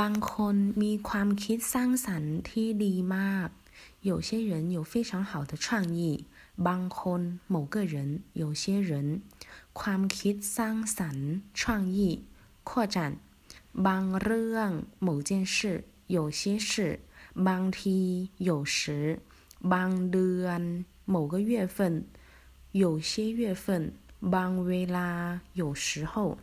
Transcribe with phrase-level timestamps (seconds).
[0.00, 3.48] บางคนมีความคิดสร้างสรรค์ที่ดีมาก
[4.08, 5.66] 有些人有非常好的创
[5.98, 6.00] 意
[6.66, 7.20] บางคน
[7.54, 8.90] 某个人有些人
[9.78, 11.28] ความคิดสร้างสรรค์
[11.60, 11.62] 创
[11.96, 11.98] 意
[12.68, 12.96] 扩展
[13.86, 14.70] บางเรื่อง
[15.06, 15.84] 某件事
[16.16, 17.00] 有些事
[17.46, 17.98] บางที
[18.48, 18.74] 有时
[19.72, 20.60] บางเดือน
[21.14, 21.76] 某个月份
[22.72, 23.64] 有些月份
[24.34, 25.08] บางเวลา
[25.60, 26.38] 有时候